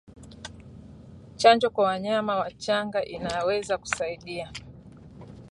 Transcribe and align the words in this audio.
Chanjo 1.35 1.69
kwa 1.69 1.85
wanyama 1.85 2.35
wachanga 2.35 3.05
inaweza 3.05 3.77
kusaidia 3.77 4.51